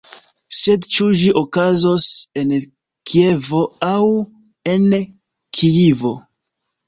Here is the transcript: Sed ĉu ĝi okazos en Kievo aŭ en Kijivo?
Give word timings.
Sed 0.59 0.85
ĉu 0.93 1.09
ĝi 1.23 1.27
okazos 1.41 2.07
en 2.43 2.53
Kievo 3.11 3.61
aŭ 3.89 4.05
en 4.73 4.87
Kijivo? 5.59 6.15